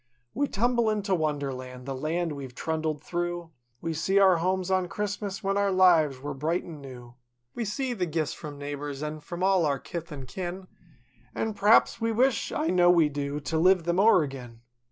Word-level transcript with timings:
We 0.33 0.47
tumble 0.47 0.89
into 0.89 1.13
Wonderland—the 1.13 1.93
land 1.93 2.31
we've 2.31 2.55
trundled 2.55 3.03
through— 3.03 3.51
We 3.81 3.93
see 3.93 4.17
our 4.17 4.37
homes 4.37 4.71
on 4.71 4.87
Christmas, 4.87 5.43
when 5.43 5.57
our 5.59 5.71
lives 5.71 6.19
were 6.19 6.33
bright 6.33 6.63
an' 6.63 6.81
new; 6.81 7.13
We 7.53 7.65
see 7.65 7.93
the 7.93 8.07
gifts 8.07 8.33
from 8.33 8.57
neighbors, 8.57 9.03
an' 9.03 9.19
from 9.19 9.43
all 9.43 9.63
our 9.63 9.77
kith 9.77 10.11
an' 10.11 10.25
kin— 10.25 10.65
An' 11.35 11.53
p'raps 11.53 12.01
we 12.01 12.11
wish—I 12.11 12.71
know 12.71 12.89
we 12.89 13.09
do, 13.09 13.39
to 13.41 13.59
live 13.59 13.83
them 13.83 13.99
o'er 13.99 14.23
agin. 14.23 14.61